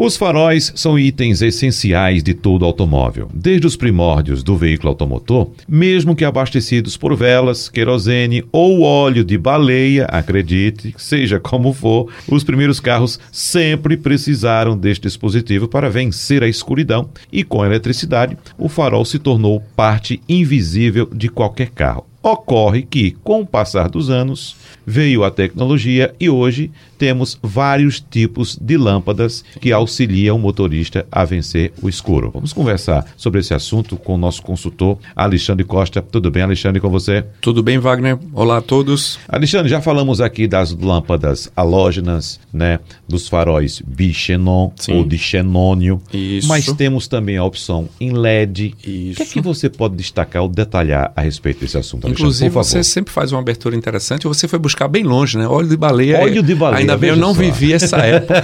[0.00, 6.14] Os faróis são itens essenciais de todo automóvel, desde os primórdios do veículo automotor, mesmo
[6.14, 12.78] que abastecidos por velas, querosene ou óleo de baleia, acredite, seja como for, os primeiros
[12.78, 19.04] carros sempre precisaram deste dispositivo para vencer a escuridão e, com a eletricidade, o farol
[19.04, 22.06] se tornou parte invisível de qualquer carro.
[22.22, 24.54] Ocorre que, com o passar dos anos,
[24.86, 31.24] veio a tecnologia e hoje temos vários tipos de lâmpadas que auxiliam o motorista a
[31.24, 32.30] vencer o escuro.
[32.32, 36.02] Vamos conversar sobre esse assunto com o nosso consultor Alexandre Costa.
[36.02, 37.24] Tudo bem, Alexandre, com você?
[37.40, 38.18] Tudo bem, Wagner?
[38.32, 39.18] Olá a todos.
[39.28, 44.94] Alexandre, já falamos aqui das lâmpadas halógenas, né, dos faróis bixenon Sim.
[44.94, 46.48] ou de xenônio, Isso.
[46.48, 48.74] mas temos também a opção em LED.
[48.84, 49.12] Isso.
[49.12, 52.22] O que é que você pode destacar ou detalhar a respeito desse assunto, Alexandre?
[52.22, 54.26] Inclusive, você sempre faz uma abertura interessante.
[54.26, 55.46] Você foi buscar bem longe, né?
[55.46, 56.20] Óleo de baleia.
[56.20, 56.80] Óleo de baleia.
[56.80, 57.40] Ainda bem, eu não só.
[57.40, 58.38] vivi essa época.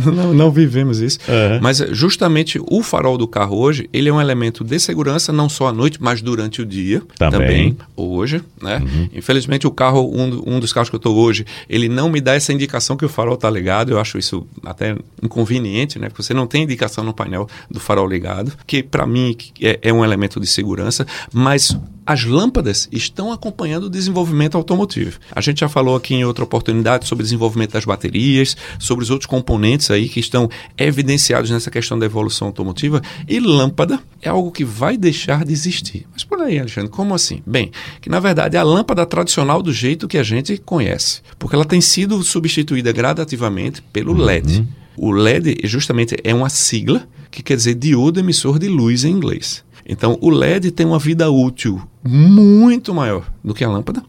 [0.10, 1.18] Não, não, vivemos isso.
[1.28, 1.60] Uhum.
[1.60, 5.68] Mas justamente o farol do carro hoje, ele é um elemento de segurança, não só
[5.68, 7.02] à noite, mas durante o dia.
[7.18, 7.40] Também.
[7.40, 8.78] também hoje, né?
[8.78, 9.08] Uhum.
[9.14, 12.34] Infelizmente, o carro, um, um dos carros que eu estou hoje, ele não me dá
[12.34, 13.90] essa indicação que o farol está ligado.
[13.90, 16.08] Eu acho isso até inconveniente, né?
[16.08, 19.92] Porque você não tem indicação no painel do farol ligado, que para mim é, é
[19.92, 21.76] um elemento de segurança, mas
[22.10, 25.20] as lâmpadas estão acompanhando o desenvolvimento automotivo.
[25.30, 29.10] A gente já falou aqui em outra oportunidade sobre o desenvolvimento das baterias, sobre os
[29.10, 34.50] outros componentes aí que estão evidenciados nessa questão da evolução automotiva, e lâmpada é algo
[34.50, 36.04] que vai deixar de existir.
[36.12, 37.44] Mas por aí, Alexandre, como assim?
[37.46, 41.54] Bem, que na verdade é a lâmpada tradicional do jeito que a gente conhece, porque
[41.54, 44.58] ela tem sido substituída gradativamente pelo LED.
[44.58, 44.66] Uhum.
[44.96, 49.62] O LED justamente é uma sigla que quer dizer diodo emissor de luz em inglês.
[49.92, 54.00] Então, o LED tem uma vida útil muito maior do que a lâmpada,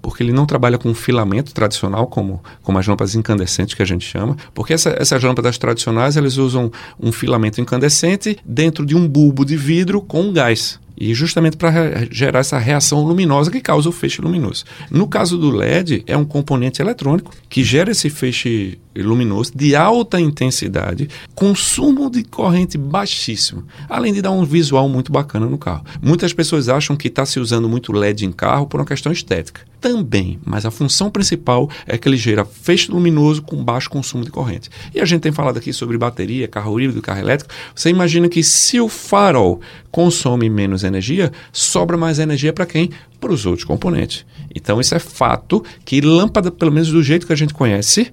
[0.00, 4.02] porque ele não trabalha com filamento tradicional, como, como as lâmpadas incandescentes que a gente
[4.02, 9.44] chama, porque essa, essas lâmpadas tradicionais elas usam um filamento incandescente dentro de um bulbo
[9.44, 10.80] de vidro com gás.
[10.98, 14.64] E justamente para gerar essa reação luminosa que causa o feixe luminoso.
[14.90, 20.20] No caso do LED, é um componente eletrônico que gera esse feixe luminoso de alta
[20.20, 25.84] intensidade, consumo de corrente baixíssimo, além de dar um visual muito bacana no carro.
[26.02, 29.62] Muitas pessoas acham que está se usando muito LED em carro por uma questão estética.
[29.80, 34.30] Também, mas a função principal é que ele gera feixe luminoso com baixo consumo de
[34.30, 34.70] corrente.
[34.94, 37.52] E a gente tem falado aqui sobre bateria, carro híbrido, carro elétrico.
[37.74, 42.90] Você imagina que se o farol consome menos energia, sobra mais energia para quem?
[43.20, 44.26] Para os outros componentes.
[44.54, 48.12] Então, isso é fato que lâmpada, pelo menos do jeito que a gente conhece,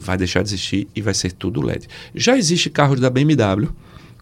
[0.00, 1.88] vai deixar de existir e vai ser tudo LED.
[2.14, 3.68] Já existe carros da BMW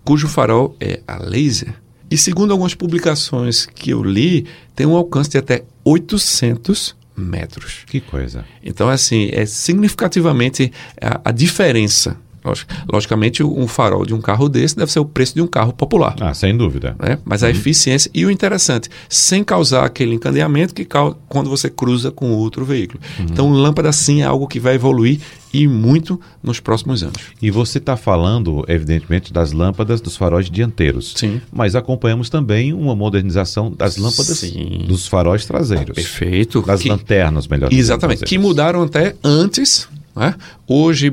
[0.04, 1.74] cujo farol é a laser.
[2.08, 7.82] E segundo algumas publicações que eu li, tem um alcance de até 800 metros.
[7.86, 8.44] Que coisa.
[8.62, 12.16] Então, assim, é significativamente a, a diferença
[12.90, 16.14] Logicamente, um farol de um carro desse deve ser o preço de um carro popular.
[16.20, 16.96] Ah, sem dúvida.
[16.98, 17.18] Né?
[17.24, 17.52] Mas a uhum.
[17.52, 22.64] eficiência e o interessante, sem causar aquele encadeamento que causa quando você cruza com outro
[22.64, 23.00] veículo.
[23.18, 23.26] Uhum.
[23.30, 25.20] Então, lâmpada sim é algo que vai evoluir
[25.52, 27.16] e muito nos próximos anos.
[27.40, 31.14] E você está falando, evidentemente, das lâmpadas dos faróis dianteiros.
[31.16, 31.40] Sim.
[31.50, 34.84] Mas acompanhamos também uma modernização das lâmpadas sim.
[34.86, 35.94] dos faróis traseiros.
[35.94, 36.60] Perfeito.
[36.62, 38.24] Das que, lanternas, melhor Exatamente.
[38.24, 39.88] Que mudaram até antes.
[40.14, 40.34] Né?
[40.66, 41.12] Hoje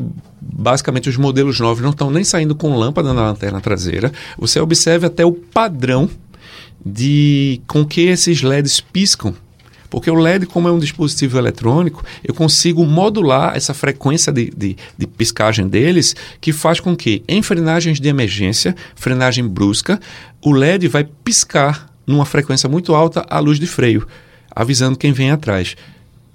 [0.58, 4.12] basicamente os modelos novos não estão nem saindo com lâmpada na lanterna traseira.
[4.38, 6.10] Você observe até o padrão
[6.86, 9.34] de com que esses LEDs piscam.
[9.90, 14.76] Porque o LED, como é um dispositivo eletrônico, eu consigo modular essa frequência de, de,
[14.98, 20.00] de piscagem deles, que faz com que, em frenagens de emergência, frenagem brusca,
[20.42, 24.08] o LED vai piscar numa frequência muito alta a luz de freio,
[24.50, 25.76] avisando quem vem atrás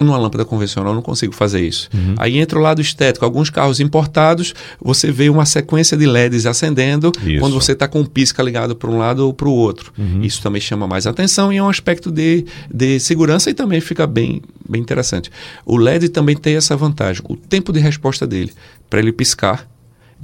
[0.00, 1.88] numa lâmpada convencional eu não consigo fazer isso.
[1.92, 2.14] Uhum.
[2.18, 3.24] Aí entra o lado estético.
[3.24, 7.40] Alguns carros importados, você vê uma sequência de LEDs acendendo isso.
[7.40, 9.92] quando você está com o pisca ligado para um lado ou para o outro.
[9.98, 10.22] Uhum.
[10.22, 14.06] Isso também chama mais atenção e é um aspecto de, de segurança e também fica
[14.06, 15.30] bem, bem interessante.
[15.66, 17.22] O LED também tem essa vantagem.
[17.28, 18.52] O tempo de resposta dele
[18.88, 19.68] para ele piscar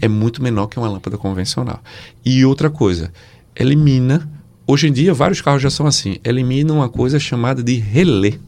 [0.01, 1.83] é muito menor que uma lâmpada convencional.
[2.25, 3.13] E outra coisa,
[3.55, 4.29] elimina.
[4.67, 6.17] Hoje em dia, vários carros já são assim.
[6.25, 8.39] Elimina uma coisa chamada de relé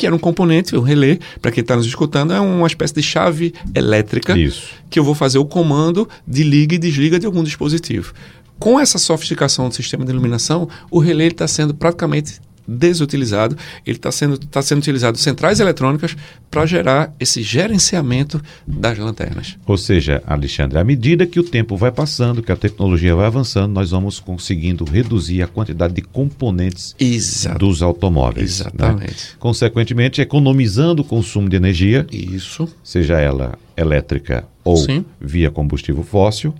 [0.00, 3.02] que era um componente, o relé, para quem está nos escutando, é uma espécie de
[3.02, 4.70] chave elétrica Isso.
[4.88, 8.14] que eu vou fazer o comando de liga e desliga de algum dispositivo.
[8.58, 14.12] Com essa sofisticação do sistema de iluminação, o relé está sendo praticamente desutilizado, ele está
[14.12, 16.16] sendo, tá sendo utilizado centrais eletrônicas
[16.50, 19.56] para gerar esse gerenciamento das lanternas.
[19.66, 23.72] Ou seja, Alexandre, à medida que o tempo vai passando, que a tecnologia vai avançando,
[23.72, 27.58] nós vamos conseguindo reduzir a quantidade de componentes Exato.
[27.58, 28.60] dos automóveis.
[28.60, 28.66] Né?
[28.66, 29.10] Exatamente.
[29.10, 29.36] Né?
[29.38, 32.06] Consequentemente, economizando o consumo de energia.
[32.12, 32.68] Isso.
[32.82, 35.04] Seja ela elétrica ou Sim.
[35.20, 36.54] via combustível fóssil,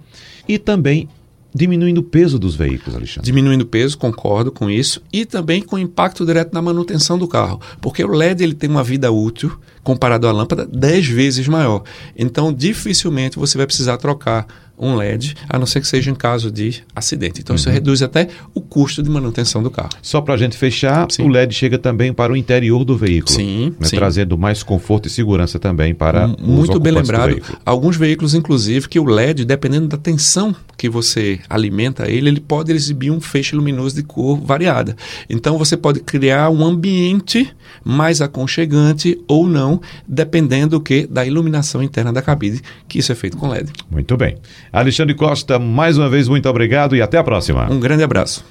[0.49, 1.09] e também
[1.55, 3.23] diminuindo o peso dos veículos, Alexandre.
[3.25, 7.61] Diminuindo o peso, concordo com isso, e também com impacto direto na manutenção do carro,
[7.81, 11.83] porque o LED ele tem uma vida útil comparado à lâmpada 10 vezes maior.
[12.17, 14.47] Então, dificilmente você vai precisar trocar
[14.81, 17.41] um LED, a não ser que seja em caso de acidente.
[17.41, 17.59] Então, uhum.
[17.59, 19.91] isso reduz até o custo de manutenção do carro.
[20.01, 21.23] Só para a gente fechar, sim.
[21.23, 23.35] o LED chega também para o interior do veículo.
[23.35, 23.97] Sim, né, sim.
[23.97, 27.41] Trazendo mais conforto e segurança também para M Muito bem lembrado.
[27.65, 32.73] Alguns veículos, inclusive, que o LED, dependendo da tensão que você alimenta ele, ele pode
[32.73, 34.97] exibir um feixe luminoso de cor variada.
[35.29, 37.51] Então, você pode criar um ambiente
[37.85, 43.15] mais aconchegante ou não, dependendo do que da iluminação interna da cabine, que isso é
[43.15, 43.71] feito com LED.
[43.91, 44.37] Muito bem.
[44.73, 47.71] Alexandre Costa, mais uma vez, muito obrigado e até a próxima.
[47.71, 48.45] Um grande abraço.